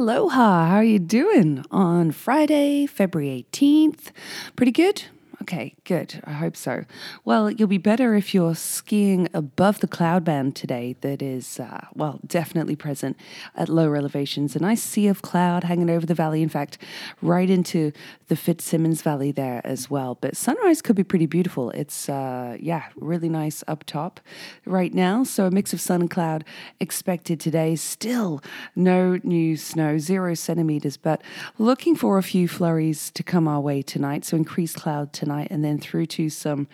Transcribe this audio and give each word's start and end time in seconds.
Aloha, 0.00 0.64
how 0.66 0.76
are 0.76 0.82
you 0.82 0.98
doing 0.98 1.62
on 1.70 2.10
Friday, 2.10 2.86
February 2.86 3.44
18th? 3.52 4.12
Pretty 4.56 4.72
good? 4.72 5.02
Okay, 5.42 5.74
good. 5.84 6.20
I 6.24 6.32
hope 6.32 6.54
so. 6.54 6.84
Well, 7.24 7.50
you'll 7.50 7.66
be 7.66 7.78
better 7.78 8.14
if 8.14 8.34
you're 8.34 8.54
skiing 8.54 9.26
above 9.32 9.80
the 9.80 9.88
cloud 9.88 10.22
band 10.22 10.54
today, 10.54 10.96
that 11.00 11.22
is, 11.22 11.58
uh, 11.58 11.86
well, 11.94 12.20
definitely 12.26 12.76
present 12.76 13.16
at 13.56 13.70
lower 13.70 13.96
elevations. 13.96 14.54
A 14.54 14.58
nice 14.58 14.82
sea 14.82 15.06
of 15.06 15.22
cloud 15.22 15.64
hanging 15.64 15.88
over 15.88 16.04
the 16.04 16.14
valley, 16.14 16.42
in 16.42 16.50
fact, 16.50 16.76
right 17.22 17.48
into 17.48 17.90
the 18.28 18.36
Fitzsimmons 18.36 19.00
Valley 19.00 19.32
there 19.32 19.62
as 19.64 19.88
well. 19.88 20.18
But 20.20 20.36
sunrise 20.36 20.82
could 20.82 20.94
be 20.94 21.04
pretty 21.04 21.26
beautiful. 21.26 21.70
It's, 21.70 22.10
uh, 22.10 22.58
yeah, 22.60 22.84
really 22.96 23.30
nice 23.30 23.64
up 23.66 23.84
top 23.84 24.20
right 24.66 24.92
now. 24.92 25.24
So 25.24 25.46
a 25.46 25.50
mix 25.50 25.72
of 25.72 25.80
sun 25.80 26.02
and 26.02 26.10
cloud 26.10 26.44
expected 26.80 27.40
today. 27.40 27.76
Still 27.76 28.42
no 28.76 29.18
new 29.24 29.56
snow, 29.56 29.96
zero 29.96 30.34
centimeters, 30.34 30.98
but 30.98 31.22
looking 31.58 31.96
for 31.96 32.18
a 32.18 32.22
few 32.22 32.46
flurries 32.46 33.10
to 33.12 33.22
come 33.22 33.48
our 33.48 33.60
way 33.60 33.80
tonight. 33.80 34.26
So 34.26 34.36
increased 34.36 34.76
cloud 34.76 35.14
tonight 35.14 35.30
tonight 35.40 35.54
and 35.54 35.64
then 35.64 35.78
through 35.78 36.06
to 36.06 36.28
some 36.28 36.68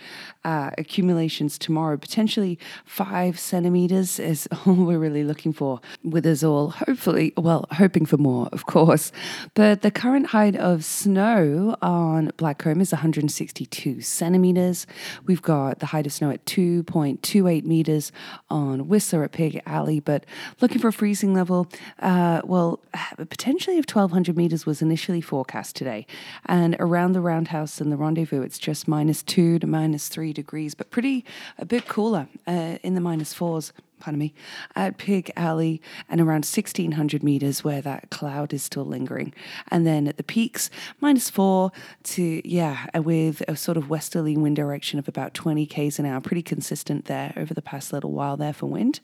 uh, 0.45 0.70
accumulations 0.79 1.59
tomorrow. 1.59 1.97
Potentially 1.97 2.59
five 2.84 3.39
centimeters 3.39 4.19
is 4.19 4.48
all 4.66 4.75
we're 4.75 4.98
really 4.98 5.25
looking 5.25 5.52
for 5.52 5.80
with 6.02 6.27
us 6.27 6.42
all. 6.42 6.70
Hopefully, 6.70 7.33
well, 7.37 7.66
hoping 7.73 8.06
for 8.06 8.16
more, 8.16 8.48
of 8.52 8.66
course. 8.66 9.12
But 9.55 9.83
the 9.83 9.91
current 9.91 10.29
height 10.29 10.56
of 10.56 10.84
snow 10.84 11.77
on 11.83 12.30
Blackcomb 12.39 12.80
is 12.80 12.92
162 12.92 14.01
centimeters. 14.01 14.87
We've 15.27 15.42
got 15.42 15.80
the 15.80 15.87
height 15.87 16.06
of 16.06 16.12
snow 16.12 16.30
at 16.30 16.45
2.28 16.47 17.64
meters 17.64 18.12
on 18.51 18.89
Whistler 18.89 19.25
at 19.25 19.33
Pig 19.33 19.61
Alley, 19.67 20.01
but 20.01 20.25
looking 20.61 20.78
for 20.78 20.89
a 20.89 20.92
freezing 20.92 21.34
level, 21.34 21.69
uh, 22.01 22.41
well, 22.45 22.80
potentially 23.17 23.78
of 23.78 23.84
1200 23.84 24.37
meters 24.37 24.67
was 24.67 24.83
initially 24.83 25.20
forecast 25.20 25.77
today. 25.77 26.06
And 26.47 26.77
around 26.78 27.12
the 27.12 27.20
roundhouse 27.20 27.81
and 27.81 27.92
the 27.92 27.97
rendezvous, 27.97 28.42
it's 28.47 28.58
just 28.58 28.86
minus 28.86 29.22
two 29.22 29.58
to 29.58 29.66
minus 29.66 30.08
three 30.08 30.33
degrees, 30.33 30.75
but 30.75 30.91
pretty 30.91 31.25
a 31.58 31.66
bit 31.66 31.89
cooler 31.89 32.28
uh, 32.47 32.78
in 32.83 32.94
the 32.94 33.00
minus 33.00 33.34
fours 33.34 33.72
pardon 33.98 34.19
me, 34.19 34.34
at 34.75 34.98
Pig 34.98 35.30
Alley 35.36 35.80
and 36.08 36.20
around 36.20 36.44
1600 36.44 37.22
meters 37.22 37.64
where 37.64 37.80
that 37.80 38.11
cloud 38.11 38.53
is 38.53 38.62
still 38.62 38.84
lingering. 38.84 39.33
And 39.69 39.86
then 39.86 40.06
at 40.06 40.16
the 40.16 40.22
peaks, 40.22 40.70
minus 41.00 41.30
four 41.30 41.72
to, 42.05 42.48
yeah, 42.48 42.86
with 42.98 43.42
a 43.48 43.56
sort 43.56 43.77
of 43.77 43.88
westerly 43.88 44.36
wind 44.36 44.56
direction 44.56 44.98
of 44.98 45.08
about 45.08 45.34
20 45.34 45.66
k's 45.66 45.98
an 45.98 46.06
hour, 46.06 46.20
pretty 46.20 46.42
consistent 46.42 47.06
there 47.06 47.33
over 47.36 47.55
the 47.55 47.62
past 47.62 47.92
little 47.92 48.12
while 48.12 48.36
there 48.36 48.53
for 48.53 48.66
wind. 48.66 49.00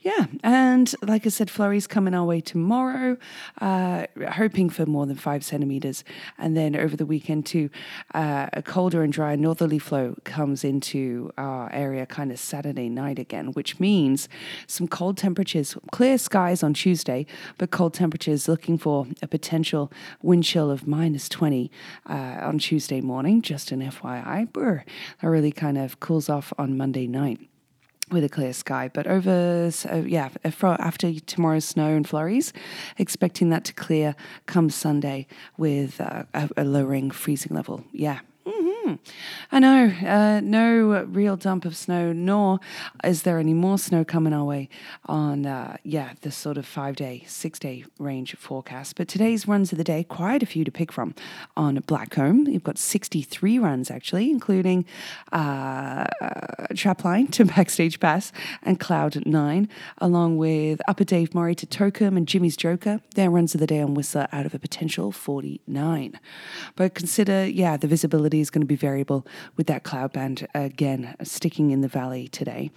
Yeah, 0.00 0.26
and 0.42 0.92
like 1.02 1.26
I 1.26 1.28
said, 1.28 1.50
flurries 1.50 1.86
coming 1.86 2.14
our 2.14 2.24
way 2.24 2.40
tomorrow, 2.40 3.18
uh, 3.60 4.06
hoping 4.32 4.70
for 4.70 4.86
more 4.86 5.06
than 5.06 5.16
five 5.16 5.44
centimeters. 5.44 6.04
And 6.38 6.56
then 6.56 6.74
over 6.74 6.96
the 6.96 7.06
weekend, 7.06 7.46
too, 7.46 7.70
uh, 8.14 8.48
a 8.52 8.62
colder 8.62 9.02
and 9.02 9.12
drier 9.12 9.36
northerly 9.36 9.78
flow 9.78 10.16
comes 10.24 10.64
into 10.64 11.30
our 11.36 11.70
area 11.72 12.06
kind 12.06 12.32
of 12.32 12.38
Saturday 12.38 12.88
night 12.88 13.18
again, 13.18 13.52
which 13.52 13.78
means 13.78 14.28
some 14.66 14.88
cold 14.88 15.16
temperatures, 15.16 15.76
clear 15.92 16.18
skies 16.18 16.62
on 16.62 16.74
Tuesday, 16.74 17.26
but 17.58 17.70
cold 17.70 17.94
temperatures 17.94 18.48
looking 18.48 18.78
for 18.78 19.06
a 19.22 19.26
potential 19.26 19.92
wind 20.22 20.44
chill 20.44 20.70
of 20.70 20.86
minus 20.86 21.28
20 21.28 21.70
uh, 22.08 22.12
on 22.12 22.58
Tuesday 22.58 23.00
morning. 23.00 23.42
Just 23.42 23.72
an 23.72 23.80
FYI. 23.80 24.52
Brr, 24.52 24.84
that 25.20 25.28
really 25.28 25.52
kind 25.52 25.78
of 25.78 26.00
cools 26.00 26.28
off 26.28 26.52
on 26.58 26.76
Monday 26.76 27.06
night 27.06 27.40
with 28.10 28.24
a 28.24 28.28
clear 28.28 28.52
sky. 28.52 28.90
But 28.92 29.06
over, 29.06 29.70
so 29.70 30.04
yeah, 30.06 30.30
after 30.44 31.12
tomorrow's 31.20 31.64
snow 31.64 31.94
and 31.94 32.08
flurries, 32.08 32.52
expecting 32.98 33.50
that 33.50 33.64
to 33.64 33.72
clear 33.72 34.14
come 34.46 34.70
Sunday 34.70 35.26
with 35.56 36.00
uh, 36.00 36.24
a 36.34 36.64
lowering 36.64 37.10
freezing 37.10 37.54
level. 37.54 37.84
Yeah, 37.92 38.20
Mm-hmm. 38.90 39.56
I 39.56 39.58
know, 39.58 39.92
uh, 40.06 40.40
no 40.40 41.04
real 41.04 41.36
dump 41.36 41.64
of 41.64 41.76
snow, 41.76 42.12
nor 42.12 42.60
is 43.04 43.22
there 43.22 43.38
any 43.38 43.54
more 43.54 43.78
snow 43.78 44.04
coming 44.04 44.32
our 44.32 44.44
way 44.44 44.68
on, 45.06 45.46
uh, 45.46 45.76
yeah, 45.82 46.12
this 46.22 46.36
sort 46.36 46.56
of 46.56 46.66
five 46.66 46.96
day, 46.96 47.24
six 47.26 47.58
day 47.58 47.84
range 47.98 48.34
forecast. 48.36 48.96
But 48.96 49.08
today's 49.08 49.46
runs 49.46 49.72
of 49.72 49.78
the 49.78 49.84
day, 49.84 50.04
quite 50.04 50.42
a 50.42 50.46
few 50.46 50.64
to 50.64 50.70
pick 50.70 50.92
from 50.92 51.14
on 51.56 51.76
Blackcomb. 51.78 52.50
You've 52.52 52.64
got 52.64 52.78
63 52.78 53.58
runs 53.58 53.90
actually, 53.90 54.30
including 54.30 54.84
uh, 55.32 56.04
Trapline 56.72 57.30
to 57.32 57.44
Backstage 57.60 58.00
Pass 58.00 58.32
and 58.62 58.80
Cloud 58.80 59.24
9, 59.26 59.68
along 59.98 60.36
with 60.36 60.80
Upper 60.88 61.04
Dave 61.04 61.34
Murray 61.34 61.54
to 61.54 61.66
Tokum 61.66 62.16
and 62.16 62.26
Jimmy's 62.26 62.56
Joker. 62.56 63.00
Their 63.14 63.30
runs 63.30 63.54
of 63.54 63.60
the 63.60 63.66
day 63.66 63.80
on 63.80 63.94
Whistler 63.94 64.28
out 64.32 64.46
of 64.46 64.54
a 64.54 64.58
potential 64.58 65.12
49. 65.12 66.18
But 66.76 66.94
consider, 66.94 67.46
yeah, 67.46 67.76
the 67.76 67.86
visibility 67.86 68.40
is 68.40 68.50
going 68.50 68.62
to 68.62 68.66
be 68.66 68.76
variable 68.80 69.26
with 69.56 69.66
that 69.68 69.84
cloud 69.84 70.12
band 70.12 70.48
again 70.54 71.14
sticking 71.22 71.70
in 71.70 71.80
the 71.80 71.88
valley 71.88 72.28
today. 72.28 72.70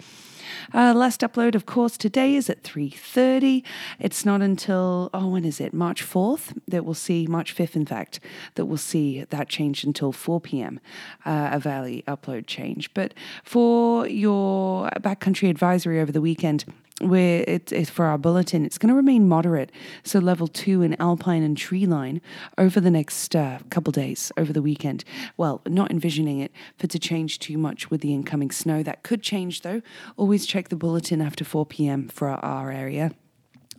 Uh, 0.72 0.92
last 0.94 1.20
upload, 1.20 1.54
of 1.54 1.66
course, 1.66 1.96
today 1.96 2.34
is 2.34 2.50
at 2.50 2.62
3.30. 2.62 3.62
It's 3.98 4.24
not 4.24 4.42
until, 4.42 5.10
oh, 5.14 5.28
when 5.28 5.44
is 5.44 5.60
it? 5.60 5.72
March 5.72 6.04
4th 6.04 6.56
that 6.68 6.84
we'll 6.84 6.94
see, 6.94 7.26
March 7.26 7.56
5th, 7.56 7.76
in 7.76 7.86
fact, 7.86 8.20
that 8.54 8.66
we'll 8.66 8.76
see 8.76 9.24
that 9.30 9.48
change 9.48 9.84
until 9.84 10.12
4 10.12 10.40
p.m., 10.40 10.80
uh, 11.24 11.50
a 11.52 11.58
valley 11.58 12.04
upload 12.06 12.46
change. 12.46 12.92
But 12.94 13.14
for 13.42 14.06
your 14.06 14.90
backcountry 15.00 15.48
advisory 15.50 16.00
over 16.00 16.12
the 16.12 16.20
weekend, 16.20 16.64
where 17.00 17.44
it's, 17.46 17.90
for 17.90 18.06
our 18.06 18.18
bulletin, 18.18 18.64
it's 18.64 18.78
going 18.78 18.88
to 18.88 18.94
remain 18.94 19.28
moderate. 19.28 19.72
So 20.04 20.18
level 20.18 20.46
two 20.46 20.82
in 20.82 20.94
alpine 21.00 21.42
and 21.42 21.56
tree 21.56 21.86
line 21.86 22.20
over 22.56 22.80
the 22.80 22.90
next 22.90 23.34
uh, 23.34 23.58
couple 23.70 23.90
days, 23.90 24.30
over 24.36 24.52
the 24.52 24.62
weekend. 24.62 25.04
Well, 25.36 25.60
not 25.66 25.90
envisioning 25.90 26.40
it 26.40 26.52
for 26.78 26.86
to 26.86 26.98
change 26.98 27.38
too 27.38 27.58
much 27.58 27.90
with 27.90 28.00
the 28.00 28.14
incoming 28.14 28.50
snow. 28.50 28.82
That 28.82 29.02
could 29.02 29.22
change 29.22 29.62
though. 29.62 29.82
Always 30.16 30.46
check 30.46 30.68
the 30.68 30.76
bulletin 30.76 31.20
after 31.20 31.44
4 31.44 31.66
p.m. 31.66 32.08
for 32.08 32.28
our, 32.28 32.38
our 32.44 32.70
area. 32.70 33.12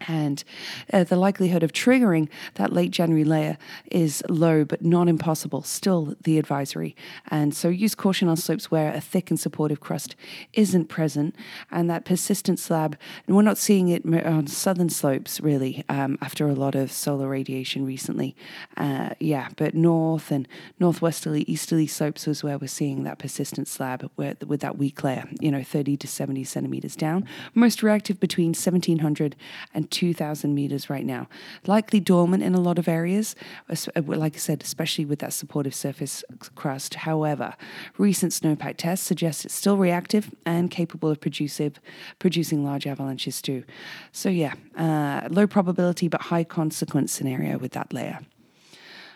And 0.08 0.44
uh, 0.92 1.04
the 1.04 1.16
likelihood 1.16 1.64
of 1.64 1.72
triggering 1.72 2.30
that 2.56 2.74
late 2.74 2.92
January 2.92 3.24
layer 3.24 3.58
is 3.92 4.24
low, 4.30 4.66
but 4.66 4.84
not 4.84 5.08
impossible. 5.08 5.62
Still, 5.64 6.16
the 6.24 6.38
advisory. 6.38 6.96
And 7.30 7.56
so 7.56 7.70
use 7.70 7.96
caution 7.96 8.28
on 8.28 8.38
slopes 8.38 8.70
where 8.70 8.94
a 8.94 9.02
thick 9.02 9.30
and 9.30 9.40
supportive 9.40 9.80
crust 9.80 10.16
isn't 10.54 10.86
present. 10.86 11.36
And 11.72 11.90
that 11.90 12.06
persistent 12.06 12.60
slab, 12.60 12.98
and 13.28 13.36
we're 13.36 13.42
not 13.42 13.58
seeing 13.58 13.90
it 13.90 14.06
on 14.26 14.48
southern 14.48 14.90
slopes 14.90 15.40
really 15.42 15.84
um, 15.90 16.18
after 16.22 16.48
a 16.48 16.54
lot 16.54 16.76
of 16.76 16.92
solar 16.92 17.28
radiation 17.28 17.86
recently. 17.86 18.36
Uh, 18.78 19.12
yeah, 19.20 19.50
but 19.58 19.74
north 19.74 20.32
and 20.32 20.48
northwesterly, 20.80 21.44
easterly 21.44 21.88
slopes 21.88 22.28
is 22.28 22.44
where 22.44 22.58
we're 22.58 22.68
seeing 22.68 23.04
that 23.04 23.20
persistent 23.20 23.68
slab 23.68 24.10
where, 24.16 24.36
with 24.46 24.62
that 24.62 24.78
weak 24.78 25.04
layer, 25.04 25.28
you 25.40 25.52
know, 25.52 25.64
30 25.64 25.98
to 25.98 26.08
70 26.08 26.44
centimeters 26.44 26.96
down. 26.96 27.26
Most 27.54 27.84
reactive 27.84 28.20
between 28.20 28.50
1700 28.50 29.36
and 29.74 29.85
2,000 29.92 30.54
meters 30.54 30.90
right 30.90 31.06
now. 31.06 31.28
Likely 31.66 32.00
dormant 32.00 32.44
in 32.44 32.56
a 32.56 32.62
lot 32.62 32.78
of 32.78 32.88
areas, 32.88 33.36
uh, 33.70 34.02
like 34.06 34.36
I 34.36 34.40
said, 34.40 34.64
especially 34.64 35.06
with 35.06 35.20
that 35.20 35.34
supportive 35.34 35.76
surface 35.76 36.24
crust. 36.56 36.96
However, 36.96 37.56
recent 37.98 38.32
snowpack 38.32 38.78
tests 38.78 39.06
suggest 39.06 39.46
it's 39.46 39.54
still 39.54 39.78
reactive 39.78 40.34
and 40.46 40.72
capable 40.72 41.10
of 41.10 41.20
producing, 41.22 41.74
producing 42.20 42.64
large 42.64 42.88
avalanches 42.88 43.42
too. 43.42 43.64
So, 44.12 44.30
yeah, 44.30 44.54
uh, 44.78 45.28
low 45.30 45.48
probability 45.48 46.08
but 46.08 46.22
high 46.22 46.44
consequence 46.44 47.12
scenario 47.12 47.58
with 47.58 47.74
that 47.74 47.94
layer. 47.94 48.20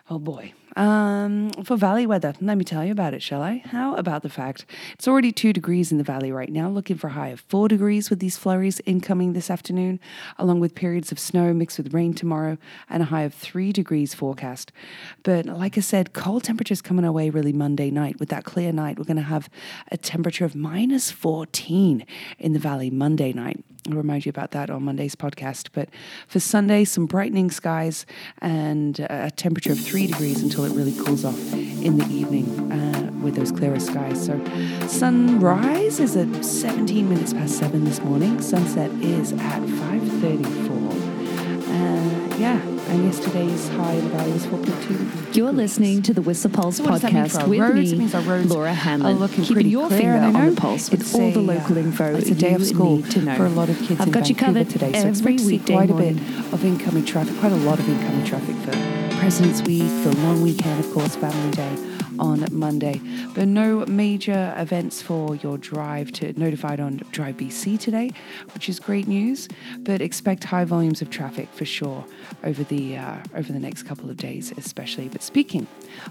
Oh 0.10 0.18
boy. 0.18 0.54
Um, 0.76 1.52
for 1.64 1.76
valley 1.76 2.06
weather, 2.06 2.34
let 2.42 2.58
me 2.58 2.64
tell 2.64 2.86
you 2.86 2.92
about 2.92 3.14
it, 3.14 3.22
shall 3.22 3.42
I? 3.42 3.64
How 3.66 3.96
about 3.96 4.24
the 4.24 4.30
fact 4.30 4.66
it's 4.94 5.08
already 5.08 5.32
two 5.32 5.54
degrees 5.54 5.92
in 5.92 5.98
the 5.98 6.04
valley 6.04 6.32
right 6.32 6.52
now, 6.52 6.70
looking 6.70 6.98
for 6.98 7.08
a 7.08 7.12
high 7.12 7.30
of 7.30 7.42
four 7.42 7.68
degrees 7.68 8.10
with 8.10 8.20
these 8.20 8.38
flurries 8.38 8.80
incoming 8.86 9.34
this 9.34 9.50
afternoon, 9.50 10.00
along 10.38 10.60
with 10.60 10.76
periods 10.76 11.12
of 11.12 11.20
snow 11.20 11.54
mixed 11.54 11.78
with 11.78 11.94
rain 11.94 12.14
tomorrow, 12.14 12.58
and 12.90 13.04
a 13.04 13.08
high 13.08 13.24
of 13.24 13.34
three 13.34 13.72
degrees 13.72 14.14
forecast. 14.14 14.72
But 15.24 15.46
like 15.46 15.78
I 15.78 15.82
said, 15.82 16.14
cold 16.14 16.44
temperatures 16.44 16.82
coming 16.82 17.06
our 17.06 17.12
way 17.12 17.30
really 17.30 17.54
Monday 17.54 17.92
night. 17.92 18.20
With 18.20 18.30
that 18.30 18.44
clear 18.44 18.72
night, 18.72 18.98
we're 18.98 19.06
going 19.06 19.18
to 19.18 19.24
have 19.24 19.50
a 19.92 19.98
temperature 19.98 20.46
of 20.46 20.56
minus 20.56 21.12
14 21.12 22.06
in 22.38 22.54
the 22.54 22.60
valley 22.60 22.90
Monday 22.90 23.34
night. 23.34 23.64
I'll 23.88 23.96
remind 23.96 24.26
you 24.26 24.30
about 24.30 24.52
that 24.52 24.70
on 24.70 24.84
Monday's 24.84 25.16
podcast. 25.16 25.70
But 25.74 25.90
for 26.28 26.40
Sunday, 26.40 26.84
some 26.84 27.06
brightening 27.06 27.50
skies 27.50 28.06
and 28.40 29.00
a 29.00 29.32
temperature 29.32 29.72
of 29.72 29.80
three 29.80 30.08
degrees 30.08 30.44
until 30.44 30.59
it 30.66 30.72
really 30.74 30.94
cools 30.94 31.26
off 31.26 31.54
in 31.54 31.98
the 31.98 32.06
evening 32.06 32.72
uh, 32.72 33.12
with 33.24 33.36
those 33.36 33.52
clearer 33.52 33.80
skies. 33.80 34.26
So 34.26 34.40
sunrise 34.88 36.00
is 36.00 36.16
at 36.16 36.44
17 36.44 37.08
minutes 37.08 37.34
past 37.34 37.58
seven 37.58 37.86
this 37.86 38.02
morning. 38.02 38.42
Sunset 38.42 38.92
is 39.02 39.34
at 39.34 39.62
5:34. 39.62 40.80
Uh, 41.70 42.36
yeah, 42.38 42.60
and 42.90 43.06
yesterday's 43.06 43.68
high 43.70 43.94
in 43.94 44.04
the 44.06 44.10
valley 44.10 44.32
was 44.32 44.46
4.2. 44.48 45.36
You're 45.36 45.52
listening 45.52 46.02
to 46.04 46.14
the 46.14 46.22
Whistler 46.22 46.50
Pulse 46.52 46.78
So 46.78 46.84
what 46.84 46.94
does 46.94 47.02
that 47.04 47.14
mean 47.14 47.28
for 47.30 47.38
podcast 47.38 47.48
with 47.48 47.60
roads? 47.60 47.92
Me, 47.92 48.00
means 48.00 48.16
our 48.16 48.22
roads 48.22 48.50
Laura 48.50 48.74
looking 49.14 49.44
keeping 49.44 49.68
your 49.68 49.88
clear, 49.88 50.00
finger 50.00 50.38
on 50.38 50.50
the 50.50 50.56
pulse 50.60 50.90
with 50.90 51.02
it's 51.02 51.14
all 51.14 51.32
the 51.32 51.40
local 51.40 51.78
uh, 51.78 51.82
info 51.82 52.16
It's 52.16 52.30
a 52.32 52.36
day 52.36 52.54
of 52.54 52.66
school 52.66 53.04
to 53.04 53.22
know. 53.22 53.36
for 53.36 53.46
a 53.46 53.50
lot 53.50 53.70
of 53.70 53.78
kids 53.80 54.00
I've 54.02 54.12
got 54.12 54.30
you 54.30 54.36
covered 54.36 54.70
today. 54.70 54.92
So 54.94 55.08
every 55.08 55.36
weekday 55.36 55.74
quite 55.74 55.90
morning. 55.90 56.18
a 56.18 56.22
bit 56.22 56.54
of 56.54 56.66
incoming 56.66 57.06
traffic, 57.06 57.38
quite 57.40 57.52
a 57.52 57.58
lot 57.58 57.80
of 57.80 57.88
incoming 57.88 58.26
traffic 58.26 58.56
for 58.58 58.99
President's 59.20 59.62
Week, 59.64 59.84
the 60.04 60.16
long 60.24 60.42
weekend, 60.42 60.80
of 60.80 60.94
course, 60.94 61.18
Family 61.18 61.52
Day 61.52 61.89
on 62.20 62.46
Monday. 62.52 63.02
But 63.34 63.48
no 63.48 63.86
major 63.86 64.54
events 64.58 65.02
for 65.02 65.36
your 65.38 65.58
drive 65.58 66.12
to 66.14 66.38
notified 66.40 66.80
on 66.80 66.98
Drive 67.12 67.38
BC 67.38 67.80
today, 67.80 68.12
which 68.54 68.70
is 68.70 68.80
great 68.80 69.08
news. 69.08 69.48
But 69.80 70.02
expect 70.02 70.44
high 70.44 70.66
volumes 70.66 71.02
of 71.02 71.10
traffic 71.10 71.50
for 71.54 71.66
sure 71.66 72.06
over 72.44 72.64
the 72.64 72.98
uh, 72.98 73.18
over 73.36 73.52
the 73.52 73.60
next 73.60 73.84
couple 73.84 74.10
of 74.10 74.18
days, 74.18 74.54
especially. 74.58 75.08
But 75.08 75.24
speaking 75.24 75.68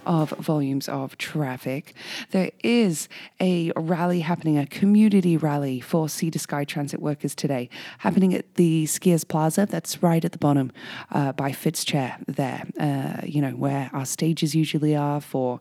of 0.06 0.30
volumes 0.30 0.88
of 0.88 1.16
traffic, 1.18 1.94
there 2.30 2.50
is 2.62 3.08
a 3.40 3.72
rally 3.76 4.20
happening, 4.20 4.58
a 4.58 4.66
community 4.66 5.36
rally 5.36 5.80
for 5.80 6.08
Sea 6.08 6.30
to 6.30 6.38
Sky 6.38 6.64
Transit 6.64 7.00
workers 7.00 7.34
today, 7.34 7.68
happening 7.98 8.34
at 8.34 8.54
the 8.54 8.84
Skiers 8.86 9.26
Plaza. 9.26 9.66
That's 9.66 10.02
right 10.02 10.24
at 10.24 10.32
the 10.32 10.38
bottom 10.38 10.72
uh, 11.10 11.32
by 11.32 11.52
Fitzchair 11.52 12.16
there, 12.26 12.64
uh, 12.80 13.24
you 13.24 13.40
know, 13.40 13.52
where 13.52 13.90
our 13.92 14.06
stages 14.06 14.54
usually 14.54 14.96
are 14.96 15.20
for 15.20 15.60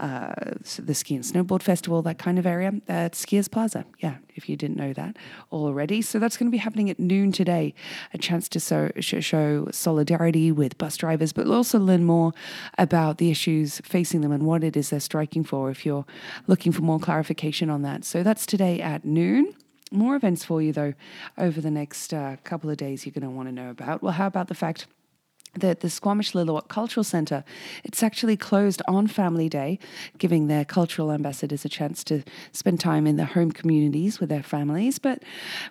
uh, 0.00 0.34
the 0.78 0.94
Ski 0.94 1.14
and 1.16 1.24
Snowboard 1.24 1.62
Festival, 1.62 2.02
that 2.02 2.18
kind 2.18 2.38
of 2.38 2.46
area. 2.46 2.72
At 2.88 3.12
Skiers 3.12 3.50
Plaza, 3.50 3.84
yeah, 3.98 4.16
if 4.34 4.48
you 4.48 4.56
didn't 4.56 4.76
know 4.76 4.92
that 4.92 5.16
already. 5.52 6.02
So 6.02 6.18
that's 6.18 6.36
going 6.36 6.48
to 6.48 6.52
be 6.52 6.58
happening 6.58 6.90
at 6.90 6.98
noon 6.98 7.32
today. 7.32 7.74
A 8.12 8.18
chance 8.18 8.48
to 8.50 8.60
so, 8.60 8.90
sh- 8.98 9.24
show 9.24 9.68
solidarity 9.70 10.52
with 10.52 10.78
bus 10.78 10.96
drivers, 10.96 11.32
but 11.32 11.46
also 11.46 11.78
learn 11.78 12.04
more 12.04 12.32
about 12.78 13.18
the 13.18 13.30
issues 13.30 13.80
facing 13.84 14.20
them 14.20 14.32
and 14.32 14.44
what 14.44 14.64
it 14.64 14.76
is 14.76 14.90
they're 14.90 15.00
striking 15.00 15.44
for 15.44 15.70
if 15.70 15.86
you're 15.86 16.06
looking 16.46 16.72
for 16.72 16.82
more 16.82 16.98
clarification 16.98 17.70
on 17.70 17.82
that. 17.82 18.04
So 18.04 18.22
that's 18.22 18.46
today 18.46 18.80
at 18.80 19.04
noon. 19.04 19.54
More 19.92 20.16
events 20.16 20.44
for 20.44 20.60
you, 20.60 20.72
though, 20.72 20.94
over 21.38 21.60
the 21.60 21.70
next 21.70 22.12
uh, 22.12 22.36
couple 22.42 22.68
of 22.68 22.76
days 22.76 23.06
you're 23.06 23.12
going 23.12 23.22
to 23.22 23.30
want 23.30 23.48
to 23.48 23.52
know 23.52 23.70
about. 23.70 24.02
Well, 24.02 24.12
how 24.12 24.26
about 24.26 24.48
the 24.48 24.54
fact 24.54 24.86
that 25.56 25.80
the 25.80 25.90
Squamish 25.90 26.32
Lil'wat 26.32 26.68
Cultural 26.68 27.04
Centre, 27.04 27.44
it's 27.84 28.02
actually 28.02 28.36
closed 28.36 28.82
on 28.88 29.06
Family 29.06 29.48
Day, 29.48 29.78
giving 30.18 30.46
their 30.46 30.64
cultural 30.64 31.12
ambassadors 31.12 31.64
a 31.64 31.68
chance 31.68 32.04
to 32.04 32.22
spend 32.52 32.80
time 32.80 33.06
in 33.06 33.16
their 33.16 33.26
home 33.26 33.52
communities 33.52 34.20
with 34.20 34.28
their 34.28 34.42
families. 34.42 34.98
But 34.98 35.22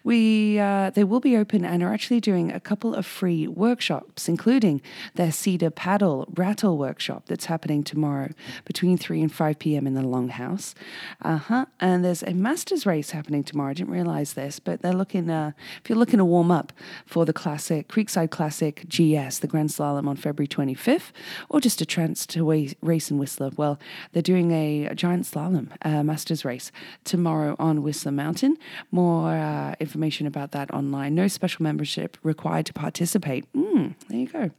we 0.03 0.59
uh, 0.59 0.91
they 0.91 1.03
will 1.03 1.19
be 1.19 1.37
open 1.37 1.65
and 1.65 1.83
are 1.83 1.93
actually 1.93 2.19
doing 2.19 2.51
a 2.51 2.59
couple 2.59 2.93
of 2.95 3.05
free 3.05 3.47
workshops, 3.47 4.27
including 4.27 4.81
their 5.15 5.31
Cedar 5.31 5.69
Paddle 5.69 6.27
Rattle 6.33 6.77
workshop 6.77 7.25
that's 7.27 7.45
happening 7.45 7.83
tomorrow 7.83 8.29
between 8.65 8.97
3 8.97 9.21
and 9.21 9.31
5 9.31 9.59
p.m. 9.59 9.87
in 9.87 9.93
the 9.93 10.01
Longhouse. 10.01 10.73
Uh-huh. 11.21 11.65
And 11.79 12.03
there's 12.03 12.23
a 12.23 12.33
Masters 12.33 12.85
race 12.85 13.11
happening 13.11 13.43
tomorrow. 13.43 13.71
I 13.71 13.73
didn't 13.73 13.93
realize 13.93 14.33
this, 14.33 14.59
but 14.59 14.81
they're 14.81 14.93
looking, 14.93 15.29
uh, 15.29 15.51
if 15.83 15.89
you're 15.89 15.97
looking 15.97 16.19
to 16.19 16.25
warm 16.25 16.51
up 16.51 16.73
for 17.05 17.25
the 17.25 17.33
classic, 17.33 17.87
Creekside 17.87 18.31
Classic 18.31 18.85
GS, 18.87 19.39
the 19.39 19.47
Grand 19.47 19.71
Slalom 19.77 20.07
on 20.07 20.15
February 20.15 20.47
25th, 20.47 21.11
or 21.49 21.59
just 21.59 21.81
a 21.81 21.85
chance 21.85 22.25
to 22.27 22.45
race 22.81 23.11
in 23.11 23.17
Whistler, 23.17 23.51
well, 23.55 23.79
they're 24.11 24.21
doing 24.21 24.51
a, 24.51 24.85
a 24.85 24.95
giant 24.95 25.25
slalom 25.25 25.69
uh, 25.83 26.03
Masters 26.03 26.45
race 26.45 26.71
tomorrow 27.03 27.55
on 27.59 27.81
Whistler 27.81 28.11
Mountain. 28.11 28.57
More 28.91 29.29
uh, 29.31 29.75
information 29.79 30.27
about 30.27 30.51
that 30.51 30.73
online. 30.73 31.15
No 31.15 31.27
special 31.27 31.63
membership 31.63 32.17
required 32.23 32.65
to 32.67 32.73
participate. 32.73 33.51
Mm, 33.53 33.95
there 34.07 34.19
you 34.19 34.27
go. 34.27 34.51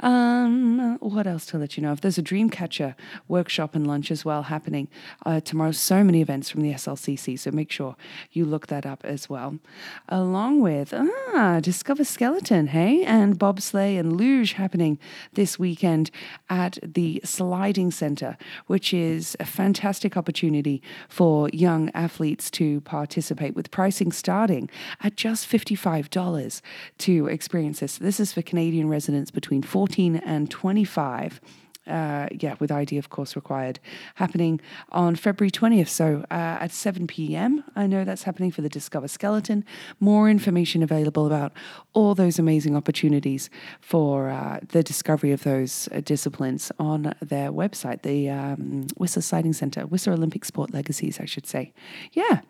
Um, 0.00 0.98
what 1.00 1.26
else 1.26 1.44
to 1.46 1.58
let 1.58 1.76
you 1.76 1.82
know? 1.82 1.92
If 1.92 2.00
there's 2.00 2.18
a 2.18 2.22
Dreamcatcher 2.22 2.94
workshop 3.26 3.74
and 3.74 3.86
lunch 3.86 4.10
as 4.10 4.24
well 4.24 4.44
happening 4.44 4.88
uh, 5.26 5.40
tomorrow, 5.40 5.72
so 5.72 6.04
many 6.04 6.20
events 6.20 6.48
from 6.48 6.62
the 6.62 6.72
SLCC, 6.72 7.38
so 7.38 7.50
make 7.50 7.70
sure 7.70 7.96
you 8.30 8.44
look 8.44 8.68
that 8.68 8.86
up 8.86 9.04
as 9.04 9.28
well. 9.28 9.58
Along 10.08 10.60
with 10.60 10.94
ah, 10.94 11.58
Discover 11.60 12.04
Skeleton, 12.04 12.68
hey, 12.68 13.04
and 13.04 13.38
bobsleigh 13.38 13.98
and 13.98 14.16
luge 14.28 14.52
happening 14.52 14.98
this 15.32 15.58
weekend 15.58 16.10
at 16.50 16.78
the 16.82 17.20
Sliding 17.24 17.90
Centre, 17.90 18.36
which 18.66 18.92
is 18.92 19.36
a 19.40 19.46
fantastic 19.46 20.16
opportunity 20.16 20.82
for 21.08 21.48
young 21.50 21.90
athletes 21.94 22.50
to 22.50 22.80
participate 22.82 23.54
with 23.56 23.70
pricing 23.70 24.12
starting 24.12 24.68
at 25.02 25.16
just 25.16 25.50
$55 25.50 26.60
to 26.98 27.26
experience 27.26 27.80
this. 27.80 27.98
This 27.98 28.20
is 28.20 28.32
for 28.32 28.42
Canadian 28.42 28.88
residents 28.88 29.30
between 29.30 29.62
14 29.62 30.16
and 30.16 30.50
25. 30.50 31.40
Uh, 31.88 32.28
yeah, 32.38 32.54
with 32.58 32.70
ID, 32.70 32.98
of 32.98 33.10
course, 33.10 33.34
required, 33.34 33.80
happening 34.16 34.60
on 34.90 35.16
February 35.16 35.50
20th. 35.50 35.88
So 35.88 36.24
uh, 36.30 36.58
at 36.60 36.70
7 36.70 37.06
p.m., 37.06 37.64
I 37.74 37.86
know 37.86 38.04
that's 38.04 38.24
happening 38.24 38.50
for 38.50 38.62
the 38.62 38.68
Discover 38.68 39.08
Skeleton. 39.08 39.64
More 40.00 40.28
information 40.28 40.82
available 40.82 41.26
about 41.26 41.52
all 41.94 42.14
those 42.14 42.38
amazing 42.38 42.76
opportunities 42.76 43.50
for 43.80 44.28
uh, 44.28 44.60
the 44.68 44.82
discovery 44.82 45.32
of 45.32 45.42
those 45.44 45.88
uh, 45.92 46.00
disciplines 46.00 46.70
on 46.78 47.14
their 47.20 47.50
website, 47.50 48.02
the 48.02 48.28
um, 48.30 48.86
Whistler 48.96 49.22
Sliding 49.22 49.52
Centre, 49.52 49.86
Whistler 49.86 50.12
Olympic 50.12 50.44
Sport 50.44 50.72
Legacies, 50.72 51.18
I 51.20 51.24
should 51.24 51.46
say. 51.46 51.72
Yeah. 52.12 52.40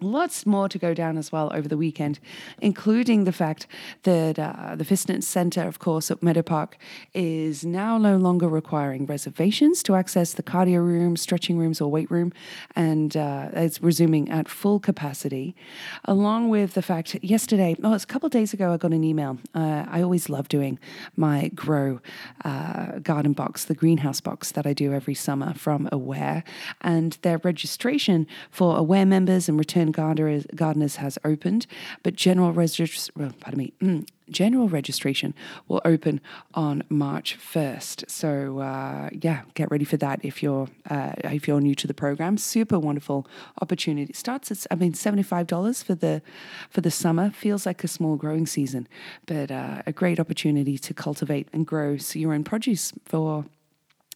Lots 0.00 0.46
more 0.46 0.68
to 0.68 0.78
go 0.78 0.94
down 0.94 1.18
as 1.18 1.32
well 1.32 1.50
over 1.52 1.66
the 1.66 1.76
weekend, 1.76 2.20
including 2.60 3.24
the 3.24 3.32
fact 3.32 3.66
that 4.04 4.38
uh, 4.38 4.76
the 4.76 4.84
Fitness 4.84 5.26
Centre, 5.26 5.66
of 5.66 5.80
course, 5.80 6.08
at 6.10 6.22
Meadow 6.22 6.42
Park, 6.42 6.78
is 7.14 7.64
now 7.64 7.98
no 7.98 8.16
longer 8.16 8.48
requiring 8.48 9.06
reservations 9.06 9.82
to 9.82 9.96
access 9.96 10.34
the 10.34 10.42
cardio 10.42 10.78
room, 10.84 11.16
stretching 11.16 11.58
rooms, 11.58 11.80
or 11.80 11.90
weight 11.90 12.08
room, 12.12 12.32
and 12.76 13.16
uh, 13.16 13.48
it's 13.54 13.82
resuming 13.82 14.30
at 14.30 14.48
full 14.48 14.78
capacity. 14.78 15.56
Along 16.04 16.48
with 16.48 16.74
the 16.74 16.82
fact, 16.82 17.16
yesterday, 17.20 17.74
oh, 17.82 17.94
it's 17.94 18.04
a 18.04 18.06
couple 18.06 18.28
days 18.28 18.54
ago, 18.54 18.72
I 18.72 18.76
got 18.76 18.92
an 18.92 19.02
email. 19.02 19.38
Uh, 19.52 19.84
I 19.88 20.00
always 20.00 20.28
love 20.28 20.48
doing 20.48 20.78
my 21.16 21.48
grow 21.48 22.00
uh, 22.44 23.00
garden 23.00 23.32
box, 23.32 23.64
the 23.64 23.74
greenhouse 23.74 24.20
box 24.20 24.52
that 24.52 24.64
I 24.64 24.74
do 24.74 24.92
every 24.92 25.14
summer 25.14 25.54
from 25.54 25.88
Aware, 25.90 26.44
and 26.82 27.18
their 27.22 27.38
registration 27.38 28.28
for 28.52 28.76
Aware 28.76 29.06
members 29.06 29.48
and 29.48 29.58
return 29.58 29.87
gardeners, 29.92 30.46
gardeners 30.54 30.96
has 30.96 31.18
opened, 31.24 31.66
but 32.02 32.14
general 32.14 32.52
registration, 32.52 33.14
well, 33.16 33.32
pardon 33.40 33.58
me, 33.58 33.72
mm, 33.80 34.06
general 34.30 34.68
registration 34.68 35.34
will 35.66 35.80
open 35.84 36.20
on 36.54 36.82
March 36.88 37.38
1st. 37.38 38.10
So 38.10 38.58
uh, 38.60 39.10
yeah, 39.12 39.42
get 39.54 39.70
ready 39.70 39.84
for 39.84 39.96
that 39.98 40.24
if 40.24 40.42
you're 40.42 40.68
uh, 40.90 41.12
if 41.24 41.48
you're 41.48 41.60
new 41.60 41.74
to 41.74 41.86
the 41.86 41.94
program. 41.94 42.38
Super 42.38 42.78
wonderful 42.78 43.26
opportunity. 43.60 44.10
It 44.10 44.16
starts 44.16 44.50
at 44.50 44.66
I 44.70 44.74
mean 44.74 44.92
$75 44.92 45.84
for 45.84 45.94
the 45.94 46.22
for 46.70 46.80
the 46.80 46.90
summer. 46.90 47.30
Feels 47.30 47.66
like 47.66 47.82
a 47.84 47.88
small 47.88 48.16
growing 48.16 48.46
season, 48.46 48.88
but 49.26 49.50
uh, 49.50 49.82
a 49.86 49.92
great 49.92 50.20
opportunity 50.20 50.78
to 50.78 50.94
cultivate 50.94 51.48
and 51.52 51.66
grow 51.66 51.96
your 52.14 52.34
own 52.34 52.44
produce 52.44 52.92
for 53.04 53.44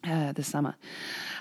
uh, 0.05 0.33
the 0.33 0.43
summer. 0.43 0.75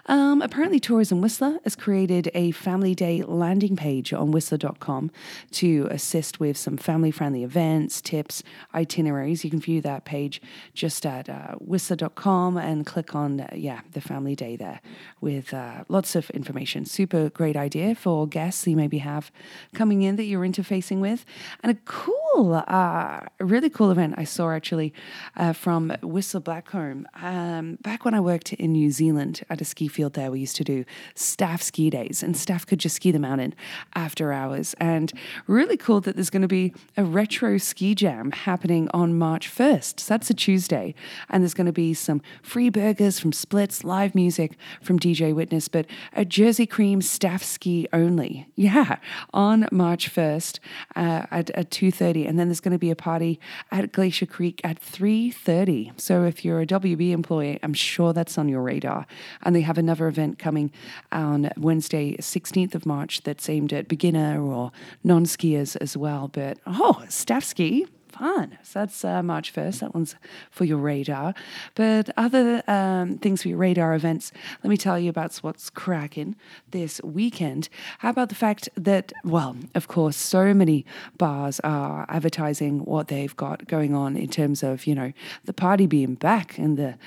Um, 0.07 0.41
apparently, 0.41 0.79
Tourism 0.79 1.21
Whistler 1.21 1.59
has 1.63 1.75
created 1.75 2.31
a 2.33 2.51
family 2.51 2.95
day 2.95 3.21
landing 3.23 3.75
page 3.75 4.13
on 4.13 4.31
whistler.com 4.31 5.11
to 5.51 5.87
assist 5.91 6.39
with 6.39 6.57
some 6.57 6.77
family 6.77 7.11
friendly 7.11 7.43
events, 7.43 8.01
tips, 8.01 8.41
itineraries. 8.73 9.43
You 9.43 9.51
can 9.51 9.59
view 9.59 9.81
that 9.81 10.05
page 10.05 10.41
just 10.73 11.05
at 11.05 11.29
uh, 11.29 11.55
whistler.com 11.59 12.57
and 12.57 12.85
click 12.85 13.13
on, 13.13 13.41
uh, 13.41 13.49
yeah, 13.53 13.81
the 13.91 14.01
family 14.01 14.35
day 14.35 14.55
there 14.55 14.81
with 15.19 15.53
uh, 15.53 15.83
lots 15.87 16.15
of 16.15 16.29
information. 16.31 16.85
Super 16.85 17.29
great 17.29 17.55
idea 17.55 17.93
for 17.93 18.27
guests 18.27 18.65
you 18.65 18.75
maybe 18.75 18.99
have 18.99 19.31
coming 19.73 20.01
in 20.01 20.15
that 20.15 20.23
you're 20.23 20.45
interfacing 20.45 20.99
with. 20.99 21.25
And 21.61 21.71
a 21.71 21.79
cool, 21.85 22.63
uh, 22.67 23.21
really 23.39 23.69
cool 23.69 23.91
event 23.91 24.15
I 24.17 24.23
saw 24.23 24.51
actually 24.51 24.93
uh, 25.37 25.53
from 25.53 25.93
Whistler 26.01 26.41
Blackcomb. 26.41 27.05
Um, 27.21 27.77
back 27.81 28.03
when 28.03 28.13
I 28.13 28.19
worked 28.19 28.50
in 28.53 28.73
New 28.73 28.91
Zealand 28.91 29.41
at 29.49 29.61
a 29.61 29.65
ski 29.65 29.87
field 29.87 30.13
there, 30.13 30.31
we 30.31 30.39
used 30.39 30.55
to 30.57 30.63
do 30.63 30.85
staff 31.15 31.61
ski 31.61 31.89
days, 31.89 32.23
and 32.23 32.35
staff 32.35 32.65
could 32.65 32.79
just 32.79 32.95
ski 32.95 33.11
the 33.11 33.19
mountain 33.19 33.53
after 33.95 34.31
hours. 34.31 34.75
And 34.79 35.11
really 35.47 35.77
cool 35.77 36.01
that 36.01 36.15
there's 36.15 36.29
going 36.29 36.41
to 36.41 36.47
be 36.47 36.73
a 36.97 37.03
retro 37.03 37.57
ski 37.57 37.95
jam 37.95 38.31
happening 38.31 38.89
on 38.93 39.17
March 39.17 39.49
1st. 39.49 39.99
So 39.99 40.13
that's 40.13 40.29
a 40.29 40.33
Tuesday. 40.33 40.93
And 41.29 41.43
there's 41.43 41.53
going 41.53 41.65
to 41.65 41.73
be 41.73 41.93
some 41.93 42.21
free 42.41 42.69
burgers 42.69 43.19
from 43.19 43.31
Splits, 43.31 43.83
live 43.83 44.15
music 44.15 44.57
from 44.81 44.99
DJ 44.99 45.33
Witness, 45.33 45.67
but 45.67 45.85
a 46.13 46.25
Jersey 46.25 46.65
Cream 46.65 47.01
staff 47.01 47.43
ski 47.43 47.87
only. 47.93 48.47
Yeah, 48.55 48.97
on 49.33 49.67
March 49.71 50.13
1st 50.13 50.59
uh, 50.95 51.25
at, 51.31 51.49
at 51.51 51.69
2.30. 51.69 52.27
And 52.27 52.39
then 52.39 52.47
there's 52.47 52.59
going 52.59 52.71
to 52.73 52.79
be 52.79 52.91
a 52.91 52.95
party 52.95 53.39
at 53.71 53.91
Glacier 53.91 54.25
Creek 54.25 54.61
at 54.63 54.81
3.30. 54.81 55.99
So 55.99 56.23
if 56.23 56.43
you're 56.45 56.61
a 56.61 56.65
WB 56.65 57.11
employee, 57.11 57.59
I'm 57.63 57.73
sure 57.73 58.13
that's 58.13 58.37
on 58.41 58.49
your 58.49 58.61
radar. 58.61 59.07
And 59.43 59.55
they 59.55 59.61
have 59.61 59.77
another 59.77 60.07
event 60.07 60.37
coming 60.37 60.71
on 61.13 61.49
Wednesday, 61.55 62.17
16th 62.17 62.75
of 62.75 62.85
March, 62.85 63.21
that's 63.23 63.47
aimed 63.47 63.71
at 63.71 63.87
beginner 63.87 64.43
or 64.43 64.73
non 65.03 65.23
skiers 65.23 65.77
as 65.79 65.95
well. 65.95 66.27
But 66.27 66.57
oh, 66.67 67.05
staff 67.07 67.45
ski. 67.45 67.87
Fun. 68.21 68.55
So 68.61 68.79
that's 68.79 69.03
uh, 69.03 69.23
March 69.23 69.51
1st. 69.51 69.79
That 69.79 69.95
one's 69.95 70.15
for 70.51 70.63
your 70.63 70.77
radar. 70.77 71.33
But 71.73 72.11
other 72.15 72.61
um, 72.67 73.17
things 73.17 73.41
for 73.41 73.47
your 73.47 73.57
radar 73.57 73.95
events, 73.95 74.31
let 74.63 74.69
me 74.69 74.77
tell 74.77 74.99
you 74.99 75.09
about 75.09 75.35
what's 75.37 75.71
cracking 75.71 76.35
this 76.69 77.01
weekend. 77.03 77.67
How 77.97 78.11
about 78.11 78.29
the 78.29 78.35
fact 78.35 78.69
that, 78.75 79.11
well, 79.23 79.55
of 79.73 79.87
course, 79.87 80.15
so 80.17 80.53
many 80.53 80.85
bars 81.17 81.59
are 81.61 82.05
advertising 82.09 82.85
what 82.85 83.07
they've 83.07 83.35
got 83.35 83.67
going 83.67 83.95
on 83.95 84.15
in 84.15 84.29
terms 84.29 84.61
of, 84.61 84.85
you 84.85 84.93
know, 84.93 85.13
the 85.45 85.53
party 85.53 85.87
being 85.87 86.13
back 86.13 86.59
and 86.59 86.77
the 86.77 86.99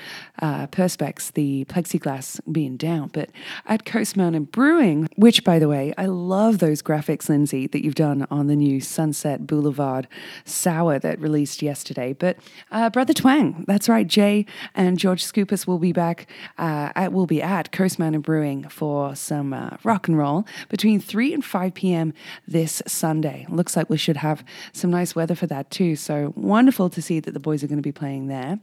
uh, 0.42 0.66
perspex, 0.66 1.32
the 1.34 1.64
plexiglass 1.66 2.40
being 2.50 2.76
down. 2.76 3.10
But 3.12 3.30
at 3.66 3.84
Coast 3.84 4.16
Mountain 4.16 4.46
Brewing, 4.46 5.08
which, 5.14 5.44
by 5.44 5.60
the 5.60 5.68
way, 5.68 5.94
I 5.96 6.06
love 6.06 6.58
those 6.58 6.82
graphics, 6.82 7.28
Lindsay, 7.28 7.68
that 7.68 7.84
you've 7.84 7.94
done 7.94 8.26
on 8.32 8.48
the 8.48 8.56
new 8.56 8.80
Sunset 8.80 9.46
Boulevard 9.46 10.08
sour 10.44 10.98
that 11.04 11.20
released 11.20 11.62
yesterday. 11.62 12.12
But 12.12 12.38
uh, 12.72 12.90
Brother 12.90 13.12
Twang, 13.12 13.64
that's 13.68 13.88
right, 13.88 14.06
Jay 14.06 14.46
and 14.74 14.98
George 14.98 15.24
Scoopus 15.24 15.66
will 15.66 15.78
be 15.78 15.92
back. 15.92 16.26
Uh, 16.58 16.90
at, 16.96 17.12
will 17.12 17.26
be 17.26 17.40
at 17.40 17.70
Coast 17.70 17.98
Mountain 17.98 18.22
Brewing 18.22 18.68
for 18.68 19.14
some 19.14 19.52
uh, 19.52 19.76
rock 19.84 20.08
and 20.08 20.18
roll 20.18 20.46
between 20.68 20.98
3 20.98 21.34
and 21.34 21.44
5 21.44 21.74
p.m. 21.74 22.12
this 22.48 22.82
Sunday. 22.86 23.46
Looks 23.48 23.76
like 23.76 23.88
we 23.88 23.98
should 23.98 24.16
have 24.16 24.42
some 24.72 24.90
nice 24.90 25.14
weather 25.14 25.34
for 25.34 25.46
that 25.46 25.70
too. 25.70 25.94
So 25.94 26.32
wonderful 26.36 26.90
to 26.90 27.02
see 27.02 27.20
that 27.20 27.32
the 27.32 27.40
boys 27.40 27.62
are 27.62 27.66
going 27.66 27.78
to 27.78 27.82
be 27.82 27.92
playing 27.92 28.26
there. 28.28 28.58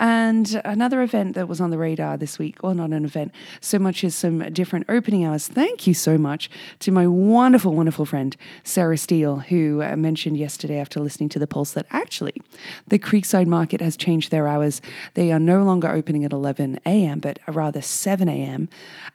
And 0.00 0.60
another 0.64 1.00
event 1.02 1.34
that 1.34 1.48
was 1.48 1.60
on 1.60 1.70
the 1.70 1.78
radar 1.78 2.16
this 2.16 2.38
week, 2.38 2.62
or 2.62 2.74
not 2.74 2.90
an 2.90 3.04
event, 3.04 3.32
so 3.60 3.78
much 3.78 4.04
as 4.04 4.14
some 4.14 4.40
different 4.52 4.86
opening 4.88 5.24
hours. 5.24 5.46
Thank 5.48 5.86
you 5.86 5.94
so 5.94 6.18
much 6.18 6.50
to 6.80 6.90
my 6.90 7.06
wonderful, 7.06 7.74
wonderful 7.74 8.04
friend, 8.04 8.36
Sarah 8.64 8.98
Steele, 8.98 9.38
who 9.38 9.82
uh, 9.82 9.96
mentioned 9.96 10.36
yesterday 10.36 10.78
after 10.78 10.98
listening 11.00 11.28
to 11.30 11.38
the 11.38 11.46
Pulse 11.58 11.72
that 11.72 11.86
actually 11.90 12.40
the 12.86 13.00
Creekside 13.00 13.48
Market 13.48 13.80
has 13.80 13.96
changed 13.96 14.30
their 14.30 14.46
hours. 14.46 14.80
They 15.14 15.32
are 15.32 15.40
no 15.40 15.64
longer 15.64 15.88
opening 15.88 16.24
at 16.24 16.32
11 16.32 16.78
a.m., 16.86 17.18
but 17.18 17.40
rather 17.48 17.82
7 17.82 18.28
a.m. 18.28 18.68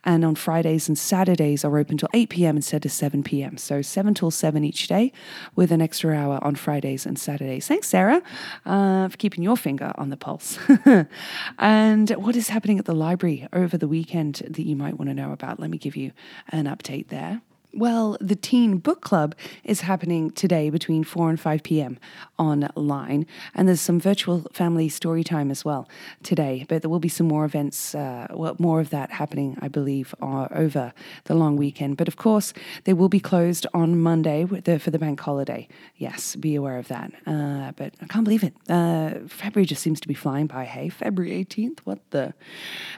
And 0.03 0.25
on 0.25 0.35
Fridays 0.35 0.89
and 0.89 0.97
Saturdays 0.97 1.63
are 1.63 1.77
open 1.77 1.97
till 1.97 2.09
8 2.13 2.27
p.m. 2.27 2.57
instead 2.57 2.83
of 2.83 2.91
7 2.91 3.23
p.m. 3.23 3.55
So 3.55 3.81
7 3.81 4.13
till 4.13 4.29
7 4.29 4.61
each 4.65 4.89
day 4.89 5.13
with 5.55 5.71
an 5.71 5.81
extra 5.81 6.17
hour 6.17 6.37
on 6.41 6.55
Fridays 6.55 7.05
and 7.05 7.17
Saturdays. 7.17 7.65
Thanks, 7.65 7.87
Sarah, 7.87 8.21
uh, 8.65 9.07
for 9.07 9.15
keeping 9.15 9.41
your 9.41 9.55
finger 9.55 9.93
on 9.95 10.09
the 10.09 10.17
pulse. 10.17 10.59
and 11.57 12.09
what 12.09 12.35
is 12.35 12.49
happening 12.49 12.77
at 12.77 12.83
the 12.83 12.93
library 12.93 13.47
over 13.53 13.77
the 13.77 13.87
weekend 13.87 14.41
that 14.49 14.65
you 14.65 14.75
might 14.75 14.99
want 14.99 15.07
to 15.09 15.13
know 15.13 15.31
about? 15.31 15.61
Let 15.61 15.69
me 15.69 15.77
give 15.77 15.95
you 15.95 16.11
an 16.49 16.65
update 16.65 17.07
there. 17.07 17.41
Well, 17.75 18.17
the 18.21 18.35
Teen 18.35 18.77
Book 18.77 19.01
Club 19.01 19.33
is 19.63 19.81
happening 19.81 20.29
today 20.29 20.69
between 20.69 21.03
4 21.03 21.31
and 21.31 21.39
5 21.39 21.63
p.m. 21.63 21.97
online, 22.37 23.25
and 23.55 23.67
there's 23.67 23.81
some 23.81 23.99
virtual 23.99 24.45
family 24.53 24.89
story 24.89 25.23
time 25.23 25.49
as 25.49 25.65
well 25.65 25.89
today. 26.21 26.67
But 26.69 26.83
there 26.83 26.89
will 26.91 26.99
be 26.99 27.09
some 27.09 27.27
more 27.27 27.45
events, 27.45 27.95
uh, 27.95 28.27
well, 28.29 28.55
more 28.59 28.79
of 28.79 28.91
that 28.91 29.09
happening, 29.09 29.57
I 29.59 29.69
believe, 29.69 30.13
uh, 30.21 30.49
over 30.51 30.93
the 31.23 31.33
long 31.33 31.57
weekend. 31.57 31.97
But 31.97 32.07
of 32.07 32.15
course, 32.15 32.53
they 32.83 32.93
will 32.93 33.09
be 33.09 33.19
closed 33.19 33.65
on 33.73 33.99
Monday 33.99 34.43
the, 34.43 34.77
for 34.77 34.91
the 34.91 34.99
bank 34.99 35.19
holiday. 35.19 35.67
Yes, 35.97 36.35
be 36.35 36.53
aware 36.53 36.77
of 36.77 36.89
that. 36.89 37.11
Uh, 37.25 37.71
but 37.71 37.95
I 38.01 38.05
can't 38.05 38.23
believe 38.23 38.43
it. 38.43 38.53
Uh, 38.69 39.27
February 39.27 39.65
just 39.65 39.81
seems 39.81 39.99
to 40.01 40.07
be 40.07 40.13
flying 40.13 40.45
by. 40.45 40.65
Hey, 40.65 40.89
February 40.89 41.43
18th? 41.43 41.79
What 41.85 41.97
the? 42.11 42.35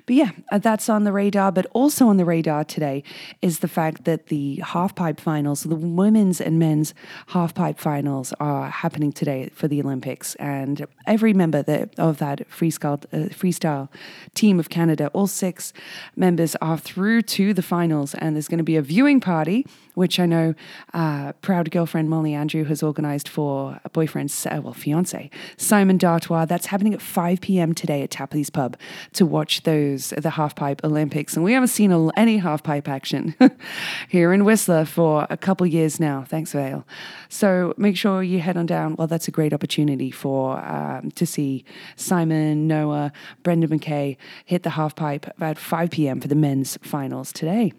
But 0.05 0.15
yeah, 0.17 0.31
uh, 0.51 0.57
that's 0.57 0.89
on 0.89 1.05
the 1.05 1.13
radar. 1.13 1.53
But 1.53 1.65
also 1.71 2.09
on 2.09 2.17
the 2.17 2.25
radar 2.25 2.65
today 2.65 3.03
is 3.41 3.59
the 3.59 3.69
fact 3.69 4.03
that 4.03 4.27
the 4.27 4.63
half 4.65 4.95
pipe 4.95 5.19
finals, 5.19 5.63
the 5.63 5.75
women's 5.75 6.41
and 6.41 6.59
men's 6.59 6.93
half 7.27 7.53
pipe 7.53 7.79
finals 7.79 8.33
are 8.39 8.69
happening 8.69 9.11
today 9.11 9.49
for 9.53 9.67
the 9.67 9.81
Olympics. 9.81 10.35
And 10.35 10.85
every 11.05 11.33
member 11.33 11.61
that, 11.63 11.97
of 11.99 12.17
that 12.17 12.49
freestyle, 12.49 13.03
uh, 13.13 13.29
freestyle 13.29 13.89
team 14.33 14.59
of 14.59 14.69
Canada, 14.69 15.09
all 15.13 15.27
six 15.27 15.73
members 16.15 16.55
are 16.57 16.77
through 16.77 17.21
to 17.23 17.53
the 17.53 17.61
finals. 17.61 18.13
And 18.15 18.35
there's 18.35 18.47
going 18.47 18.57
to 18.57 18.63
be 18.63 18.75
a 18.75 18.81
viewing 18.81 19.19
party, 19.19 19.65
which 19.93 20.19
I 20.19 20.25
know 20.25 20.55
uh, 20.93 21.33
proud 21.41 21.71
girlfriend 21.71 22.09
Molly 22.09 22.33
Andrew 22.33 22.63
has 22.65 22.81
organized 22.83 23.27
for 23.29 23.79
a 23.85 23.89
boyfriend, 23.89 24.33
uh, 24.49 24.61
well, 24.61 24.73
fiance, 24.73 25.29
Simon 25.57 25.97
d'Artois. 25.97 26.45
That's 26.45 26.67
happening 26.67 26.93
at 26.93 27.01
5 27.01 27.41
p.m. 27.41 27.73
today 27.73 28.01
at 28.01 28.11
Tapley's 28.11 28.49
Pub 28.49 28.77
to 29.13 29.25
watch 29.25 29.63
those, 29.63 30.09
the 30.09 30.31
half 30.31 30.55
pipe 30.55 30.81
Olympics. 30.83 31.35
And 31.35 31.45
we 31.45 31.53
haven't 31.53 31.69
seen 31.69 31.91
any 32.17 32.37
half 32.37 32.63
pipe 32.63 32.87
action 32.87 33.35
here 34.09 34.33
in 34.33 34.43
West 34.43 34.54
Whistler 34.55 34.85
for 34.85 35.27
a 35.29 35.35
couple 35.35 35.67
years 35.67 35.99
now. 35.99 36.23
Thanks, 36.25 36.53
Vail. 36.53 36.87
So 37.27 37.73
make 37.75 37.97
sure 37.97 38.23
you 38.23 38.39
head 38.39 38.55
on 38.55 38.65
down. 38.65 38.95
Well, 38.95 39.05
that's 39.05 39.27
a 39.27 39.31
great 39.31 39.51
opportunity 39.51 40.11
for 40.11 40.63
um, 40.65 41.11
to 41.15 41.25
see 41.25 41.65
Simon, 41.97 42.65
Noah, 42.65 43.11
Brendan 43.43 43.69
Mackay 43.69 44.15
hit 44.45 44.63
the 44.63 44.69
half 44.69 44.95
pipe 44.95 45.25
at 45.41 45.57
5 45.57 45.89
p.m. 45.91 46.21
for 46.21 46.29
the 46.29 46.35
men's 46.35 46.77
finals 46.81 47.33
today. 47.33 47.73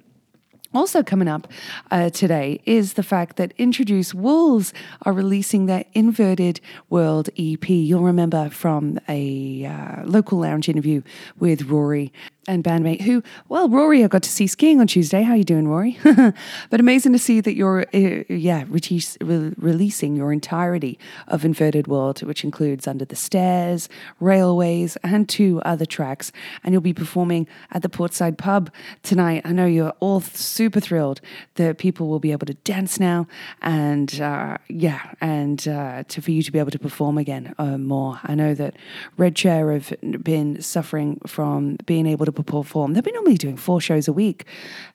Also, 0.77 1.03
coming 1.03 1.27
up 1.27 1.49
uh, 1.91 2.11
today 2.11 2.61
is 2.67 2.93
the 2.93 3.03
fact 3.03 3.37
that 3.37 3.55
Introduce 3.57 4.13
Wolves 4.13 4.75
are 5.07 5.15
releasing 5.15 5.65
their 5.65 5.87
Inverted 5.95 6.61
World 6.91 7.31
EP. 7.39 7.67
You'll 7.67 8.03
remember 8.03 8.51
from 8.51 9.01
a 9.09 9.65
uh, 9.65 10.05
local 10.05 10.39
lounge 10.39 10.69
interview 10.69 11.01
with 11.39 11.63
Rory 11.63 12.13
and 12.49 12.63
bandmate 12.63 13.01
who, 13.01 13.23
well, 13.49 13.69
Rory, 13.69 14.05
I 14.05 14.09
got 14.09 14.23
to 14.23 14.31
see 14.31 14.47
skiing 14.47 14.81
on 14.81 14.87
Tuesday. 14.87 15.23
How 15.23 15.33
are 15.33 15.37
you 15.37 15.45
doing, 15.45 15.69
Rory? 15.69 15.99
but 16.05 16.81
amazing 16.81 17.13
to 17.13 17.19
see 17.19 17.41
that 17.41 17.55
you're, 17.55 17.87
uh, 17.93 18.25
yeah, 18.29 18.65
re- 18.69 19.55
releasing 19.57 20.17
your 20.17 20.33
entirety 20.33 20.99
of 21.29 21.45
Inverted 21.45 21.87
World, 21.89 22.23
which 22.23 22.45
includes 22.45 22.87
Under 22.87 23.05
the 23.05 23.17
Stairs, 23.17 23.89
Railways, 24.21 24.97
and 25.03 25.29
two 25.29 25.61
other 25.65 25.87
tracks. 25.87 26.33
And 26.63 26.73
you'll 26.73 26.83
be 26.83 26.95
performing 26.95 27.47
at 27.73 27.83
the 27.83 27.89
Portside 27.89 28.39
Pub 28.39 28.71
tonight. 29.03 29.43
I 29.45 29.53
know 29.53 29.67
you're 29.67 29.95
all 30.01 30.21
super 30.21 30.66
thrilled 30.71 31.21
that 31.55 31.79
people 31.79 32.09
will 32.09 32.21
be 32.21 32.33
able 32.33 32.47
to 32.47 32.55
dance 32.55 33.01
now, 33.01 33.27
and 33.63 34.21
uh, 34.21 34.59
yeah, 34.69 35.13
and 35.21 35.67
uh, 35.69 36.03
to 36.09 36.21
for 36.21 36.31
you 36.31 36.43
to 36.43 36.53
be 36.53 36.59
able 36.59 36.71
to 36.71 36.79
perform 36.79 37.19
again 37.19 37.55
uh, 37.59 37.79
more. 37.79 38.21
I 38.25 38.35
know 38.35 38.55
that 38.55 38.77
Red 39.17 39.37
Chair 39.37 39.73
have 39.73 39.95
been 40.23 40.61
suffering 40.61 41.21
from 41.27 41.77
being 41.87 42.07
able 42.07 42.27
to 42.27 42.33
perform. 42.33 42.95
They've 42.95 43.05
been 43.05 43.15
normally 43.15 43.37
doing 43.37 43.57
four 43.57 43.81
shows 43.81 44.09
a 44.09 44.13
week. 44.13 44.45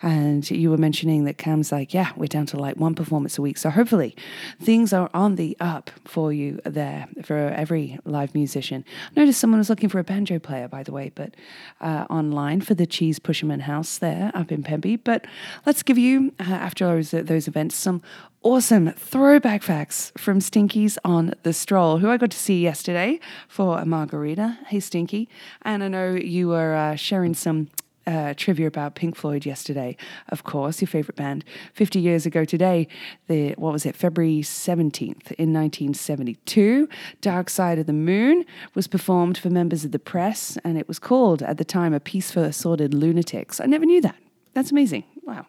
And 0.01 0.49
you 0.49 0.69
were 0.69 0.77
mentioning 0.77 1.25
that 1.25 1.37
Cam's 1.37 1.71
like, 1.71 1.93
yeah, 1.93 2.11
we're 2.15 2.27
down 2.27 2.45
to 2.47 2.57
like 2.57 2.77
one 2.77 2.95
performance 2.95 3.37
a 3.37 3.41
week. 3.41 3.57
So 3.57 3.69
hopefully 3.69 4.15
things 4.61 4.93
are 4.93 5.09
on 5.13 5.35
the 5.35 5.55
up 5.59 5.91
for 6.05 6.33
you 6.33 6.59
there 6.65 7.07
for 7.23 7.37
every 7.37 7.99
live 8.05 8.33
musician. 8.35 8.83
I 9.15 9.19
noticed 9.19 9.39
someone 9.39 9.59
was 9.59 9.69
looking 9.69 9.89
for 9.89 9.99
a 9.99 10.03
banjo 10.03 10.39
player, 10.39 10.67
by 10.67 10.83
the 10.83 10.91
way, 10.91 11.11
but 11.13 11.35
uh, 11.79 12.05
online 12.09 12.61
for 12.61 12.73
the 12.73 12.85
Cheese 12.85 13.19
Pusherman 13.19 13.61
House 13.61 13.97
there 13.97 14.31
up 14.33 14.51
in 14.51 14.63
Pemby. 14.63 14.99
But 15.03 15.25
let's 15.65 15.83
give 15.83 15.97
you, 15.97 16.33
uh, 16.39 16.43
after 16.43 16.85
those, 16.85 17.11
those 17.11 17.47
events, 17.47 17.75
some 17.75 18.01
awesome 18.43 18.91
throwback 18.93 19.61
facts 19.61 20.11
from 20.17 20.39
Stinkies 20.39 20.97
on 21.05 21.33
the 21.43 21.53
Stroll, 21.53 21.99
who 21.99 22.09
I 22.09 22.17
got 22.17 22.31
to 22.31 22.37
see 22.37 22.61
yesterday 22.61 23.19
for 23.47 23.77
a 23.77 23.85
margarita. 23.85 24.57
Hey, 24.67 24.79
Stinky. 24.79 25.29
And 25.61 25.83
I 25.83 25.87
know 25.87 26.13
you 26.13 26.49
were 26.49 26.75
uh, 26.75 26.95
sharing 26.95 27.33
some. 27.33 27.69
Uh, 28.07 28.33
trivia 28.35 28.65
about 28.65 28.95
Pink 28.95 29.15
Floyd 29.15 29.45
yesterday, 29.45 29.95
of 30.29 30.43
course, 30.43 30.81
your 30.81 30.87
favorite 30.87 31.15
band. 31.15 31.45
50 31.73 31.99
years 31.99 32.25
ago 32.25 32.43
today, 32.43 32.87
the 33.27 33.51
what 33.57 33.71
was 33.71 33.85
it, 33.85 33.95
February 33.95 34.41
17th 34.41 35.31
in 35.33 35.53
1972, 35.53 36.89
Dark 37.21 37.47
Side 37.47 37.77
of 37.77 37.85
the 37.85 37.93
Moon 37.93 38.43
was 38.73 38.87
performed 38.87 39.37
for 39.37 39.51
members 39.51 39.85
of 39.85 39.91
the 39.91 39.99
press, 39.99 40.57
and 40.63 40.79
it 40.79 40.87
was 40.87 40.97
called 40.97 41.43
at 41.43 41.59
the 41.59 41.63
time 41.63 41.93
A 41.93 41.99
Piece 41.99 42.31
for 42.31 42.43
Assorted 42.43 42.95
Lunatics. 42.95 43.61
I 43.61 43.67
never 43.67 43.85
knew 43.85 44.01
that. 44.01 44.15
That's 44.55 44.71
amazing. 44.71 45.03
Wow. 45.23 45.45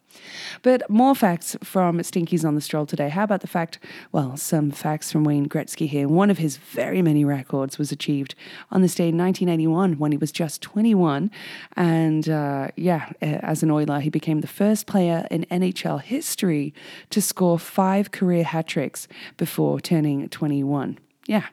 But 0.61 0.88
more 0.91 1.14
facts 1.14 1.57
from 1.64 1.99
Stinkies 2.00 2.45
on 2.45 2.55
the 2.55 2.61
Stroll 2.61 2.85
today. 2.85 3.09
How 3.09 3.25
about 3.25 3.41
the 3.41 3.47
fact, 3.47 3.79
well, 4.12 4.37
some 4.37 4.71
facts 4.71 5.11
from 5.11 5.25
Wayne 5.25 5.49
Gretzky 5.49 5.88
here. 5.88 6.07
One 6.09 6.31
of 6.31 6.38
his 6.38 6.59
very 6.59 7.00
many 7.00 7.25
records 7.25 7.79
was 7.79 7.91
achieved 7.91 8.35
on 8.71 8.83
this 8.83 8.95
day 8.95 9.09
in 9.09 9.17
1981 9.17 9.99
when 9.99 10.12
he 10.12 10.19
was 10.19 10.31
just 10.31 10.61
21. 10.61 11.31
And 11.75 12.29
uh, 12.29 12.69
yeah, 12.76 13.12
as 13.23 13.62
an 13.62 13.71
Oiler, 13.71 14.00
he 14.00 14.11
became 14.11 14.43
the 14.43 14.47
first 14.47 14.87
player 14.87 15.26
in 15.31 15.47
NHL 15.47 16.02
history 16.02 16.75
to 17.09 17.23
score 17.23 17.59
five 17.59 18.11
career 18.11 18.45
hat 18.45 18.67
tricks 18.67 19.09
before 19.38 19.81
turning 19.81 20.29
21. 20.29 20.99
Yeah, 21.26 21.47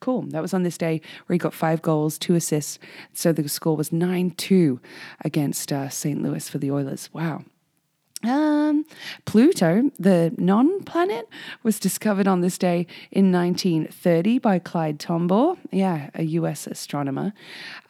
Cool. 0.00 0.22
That 0.22 0.42
was 0.42 0.52
on 0.52 0.64
this 0.64 0.76
day 0.76 1.00
where 1.24 1.34
he 1.34 1.38
got 1.38 1.54
five 1.54 1.80
goals, 1.80 2.18
two 2.18 2.34
assists. 2.34 2.78
So 3.14 3.32
the 3.32 3.48
score 3.48 3.74
was 3.74 3.90
9 3.90 4.32
2 4.32 4.78
against 5.24 5.72
uh, 5.72 5.88
St. 5.88 6.22
Louis 6.22 6.46
for 6.46 6.58
the 6.58 6.70
Oilers. 6.70 7.08
Wow. 7.14 7.44
Um, 8.24 8.86
Pluto, 9.26 9.90
the 9.98 10.32
non 10.38 10.82
planet, 10.84 11.28
was 11.62 11.78
discovered 11.78 12.26
on 12.26 12.40
this 12.40 12.58
day 12.58 12.86
in 13.10 13.30
1930 13.30 14.38
by 14.38 14.58
Clyde 14.58 14.98
Tombaugh, 14.98 15.58
yeah, 15.70 16.10
a 16.14 16.24
US 16.24 16.66
astronomer. 16.66 17.34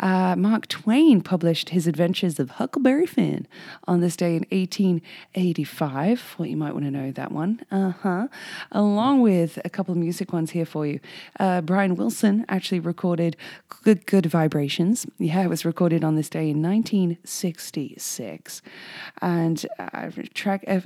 Uh, 0.01 0.35
Mark 0.37 0.67
Twain 0.67 1.21
published 1.21 1.71
his 1.71 1.87
Adventures 1.87 2.41
of 2.41 2.51
Huckleberry 2.51 3.07
Finn 3.07 3.47
on 3.87 4.01
this 4.01 4.17
day 4.17 4.37
in 4.37 4.45
1885. 4.51 6.35
What 6.37 6.51
you 6.51 6.57
might 6.57 6.73
want 6.73 6.85
to 6.85 6.91
know 6.91 7.13
that 7.13 7.31
one. 7.31 7.61
Uh 7.71 7.93
huh. 8.03 8.29
Along 8.73 9.21
with 9.21 9.59
a 9.65 9.71
couple 9.71 9.93
of 9.93 9.99
music 9.99 10.33
ones 10.33 10.51
here 10.51 10.67
for 10.67 10.87
you. 10.87 10.99
Uh, 11.39 11.61
Brian 11.61 11.95
Wilson 11.95 12.45
actually 12.49 12.81
recorded 12.81 13.37
Good, 13.83 14.07
Good 14.07 14.27
Vibrations. 14.27 15.07
Yeah, 15.19 15.43
it 15.43 15.49
was 15.49 15.65
recorded 15.65 16.03
on 16.03 16.17
this 16.17 16.29
day 16.29 16.51
in 16.51 16.63
1966. 16.63 18.63
And 19.21 19.67
uh, 19.79 20.11
track, 20.33 20.65
uh, 20.67 20.81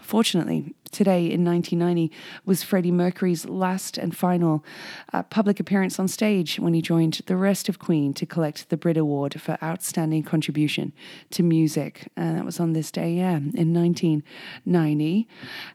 fortunately, 0.00 0.74
today 0.90 1.30
in 1.30 1.44
1990 1.44 2.12
was 2.44 2.62
Freddie 2.62 2.92
Mercury's 2.92 3.46
last 3.46 3.98
and 3.98 4.16
final 4.16 4.64
uh, 5.12 5.22
public 5.22 5.60
appearance 5.60 5.98
on 5.98 6.08
stage 6.08 6.58
when 6.58 6.74
he 6.74 6.82
joined 6.82 7.20
the 7.26 7.36
rest 7.36 7.68
of 7.68 7.78
Queen 7.78 8.12
to 8.14 8.26
collect 8.26 8.68
the 8.68 8.76
Brit 8.76 8.96
Award 8.96 9.40
for 9.40 9.58
Outstanding 9.62 10.22
Contribution 10.22 10.92
to 11.30 11.42
Music. 11.42 12.08
And 12.16 12.30
uh, 12.30 12.38
that 12.38 12.44
was 12.44 12.60
on 12.60 12.72
this 12.72 12.90
day, 12.90 13.14
yeah, 13.14 13.36
in 13.36 13.74
1990. 13.74 15.28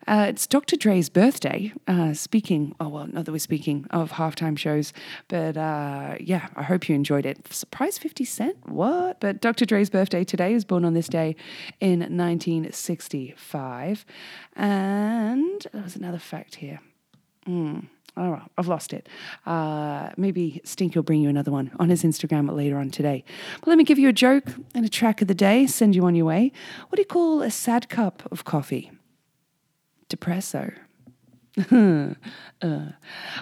Uh, 0.08 0.26
it's 0.30 0.48
Dr. 0.48 0.76
Dre's 0.76 1.10
birthday. 1.10 1.74
Uh, 1.88 2.14
speaking, 2.14 2.76
oh, 2.80 2.90
well, 2.90 3.08
not 3.08 3.26
that 3.26 3.32
we're 3.32 3.40
speaking 3.40 3.86
of 3.92 4.14
halftime 4.14 4.58
shows, 4.58 4.94
but 5.28 5.58
uh, 5.58 6.16
yeah, 6.20 6.48
I 6.56 6.64
hope 6.64 6.88
you 6.88 6.96
enjoyed 6.96 7.26
it. 7.26 7.52
Surprise 7.54 7.98
50 7.98 8.26
Cent? 8.26 8.58
What? 8.68 9.20
But 9.20 9.42
Dr. 9.42 9.66
Dre's 9.66 9.90
birthday 9.90 10.24
today. 10.24 10.54
Was 10.54 10.66
born 10.66 10.86
on 10.86 10.94
this 10.94 11.08
day 11.08 11.36
in 11.80 12.00
1965. 12.00 14.06
And 14.56 15.01
there 15.72 15.84
was 15.84 15.96
another 15.96 16.20
fact 16.20 16.56
here. 16.56 16.80
Mm. 17.48 17.88
Oh, 18.18 18.42
I've 18.58 18.68
lost 18.68 18.92
it. 18.92 19.08
Uh, 19.46 20.10
maybe 20.18 20.60
Stinky 20.66 21.00
will 21.00 21.04
bring 21.04 21.22
you 21.22 21.30
another 21.30 21.52
one 21.52 21.72
on 21.80 21.90
his 21.90 22.04
Instagram 22.04 22.54
later 22.54 22.78
on 22.78 22.90
today. 22.90 23.24
But 23.60 23.68
let 23.68 23.78
me 23.78 23.86
give 23.86 23.98
you 23.98 24.10
a 24.10 24.14
joke 24.14 24.48
and 24.76 24.86
a 24.86 24.90
track 24.90 25.22
of 25.22 25.28
the 25.28 25.36
day, 25.36 25.66
send 25.66 25.96
you 25.96 26.06
on 26.06 26.16
your 26.16 26.26
way. 26.26 26.52
What 26.90 26.98
do 26.98 27.02
you 27.02 27.06
call 27.06 27.42
a 27.42 27.50
sad 27.50 27.88
cup 27.88 28.24
of 28.32 28.44
coffee? 28.44 28.92
Depresso. 30.10 30.74
uh, 31.72 32.14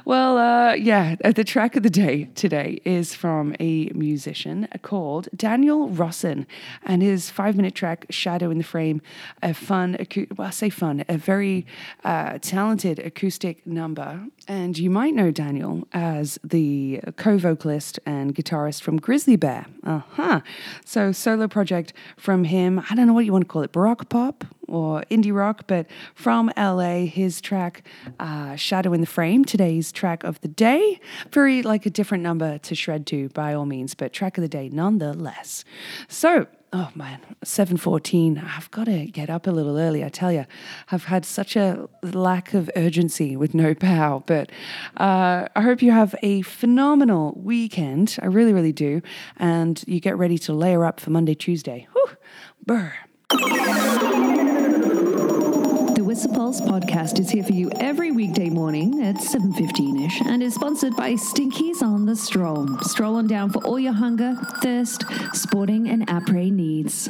well, 0.04 0.38
uh, 0.38 0.74
yeah, 0.74 1.16
uh, 1.24 1.32
the 1.32 1.44
track 1.44 1.76
of 1.76 1.84
the 1.84 1.92
day 1.92 2.28
today 2.34 2.82
is 2.84 3.14
from 3.14 3.56
a 3.60 3.90
musician 3.90 4.68
called 4.82 5.28
Daniel 5.36 5.90
Rossen 5.90 6.48
and 6.84 7.04
his 7.04 7.30
five 7.30 7.56
minute 7.56 7.76
track, 7.76 8.08
Shadow 8.10 8.50
in 8.50 8.58
the 8.58 8.64
Frame, 8.64 9.04
a 9.44 9.54
fun, 9.54 9.96
well, 10.36 10.48
I 10.48 10.50
say 10.50 10.72
fun, 10.72 11.06
a 11.08 11.18
very 11.18 11.68
uh, 12.04 12.40
talented 12.42 12.98
acoustic 12.98 13.66
number. 13.68 14.26
And 14.48 14.80
you 14.80 14.90
might 14.90 15.14
know 15.14 15.30
Daniel 15.30 15.88
as 15.94 16.40
the 16.44 17.02
co 17.18 17.38
vocalist 17.38 18.00
and 18.08 18.34
guitarist 18.34 18.82
from 18.82 18.98
Grizzly 18.98 19.36
Bear. 19.36 19.68
Uh 19.84 20.02
huh. 20.14 20.42
So, 20.84 21.12
solo 21.12 21.48
project 21.48 21.94
from 22.18 22.46
him. 22.46 22.84
I 22.90 22.96
don't 22.96 23.06
know 23.06 23.14
what 23.14 23.26
you 23.26 23.32
want 23.32 23.44
to 23.44 23.48
call 23.48 23.62
it, 23.62 23.72
Baroque 23.72 24.10
pop 24.10 24.46
or 24.70 25.04
indie 25.10 25.34
rock, 25.34 25.64
but 25.68 25.88
from 26.16 26.52
LA, 26.58 27.06
his 27.06 27.42
track 27.42 27.84
uh, 28.20 28.56
Shadow 28.56 28.94
in 28.94 29.02
the 29.02 29.08
Frame, 29.08 29.46
today's 29.46 29.92
track 29.92 30.24
of 30.24 30.40
the 30.42 30.48
day. 30.48 31.00
Very 31.32 31.62
like 31.62 31.86
a 31.86 31.90
different 31.90 32.24
number 32.24 32.58
to 32.60 32.76
shred 32.76 33.06
to 33.08 33.30
by 33.30 33.54
all 33.54 33.66
means, 33.66 33.96
but 33.96 34.14
track 34.14 34.38
of 34.38 34.42
the 34.42 34.48
day 34.48 34.70
nonetheless. 34.70 35.64
So, 36.08 36.48
oh 36.72 36.90
man 36.94 37.20
7.14 37.44 38.44
i've 38.56 38.70
got 38.70 38.84
to 38.84 39.06
get 39.08 39.28
up 39.28 39.48
a 39.48 39.52
little 39.52 39.80
early 39.80 40.04
i 40.04 40.10
tell 40.10 40.32
you 40.32 40.46
i've 40.92 41.06
had 41.06 41.26
such 41.26 41.56
a 41.56 41.90
lack 42.04 42.54
of 42.54 42.70
urgency 42.76 43.36
with 43.36 43.56
no 43.56 43.74
pow 43.74 44.24
but 44.28 44.52
uh, 44.98 45.48
i 45.56 45.62
hope 45.62 45.82
you 45.82 45.92
have 45.92 46.14
a 46.22 46.42
phenomenal 46.44 47.34
weekend. 47.36 48.18
I 48.22 48.28
really 48.28 48.54
really 48.54 48.74
do. 48.74 49.02
And 49.38 49.84
you 49.88 50.00
get 50.00 50.18
ready 50.18 50.38
to 50.40 50.54
layer 50.54 50.86
up 50.86 51.00
for 51.00 51.10
monday 51.10 51.36
tuesday. 51.36 51.88
Whew, 51.94 52.18
Whistler 56.20 56.36
Pulse 56.36 56.60
podcast 56.60 57.20
is 57.22 57.30
here 57.30 57.46
for 57.46 57.54
you 57.54 57.72
every 57.80 58.12
weekday 58.12 58.50
morning 58.50 59.02
at 59.04 59.16
7.15ish 59.16 60.26
and 60.26 60.44
is 60.44 60.54
sponsored 60.54 60.94
by 60.98 61.14
Stinkies 61.14 61.82
on 61.82 62.06
the 62.06 62.14
Stroll. 62.14 62.78
Stroll 62.80 63.16
on 63.16 63.28
down 63.28 63.52
for 63.52 63.64
all 63.64 63.80
your 63.80 63.94
hunger, 63.94 64.36
thirst, 64.62 65.06
sporting 65.32 65.88
and 65.88 66.06
après 66.08 66.52
needs. 66.52 67.08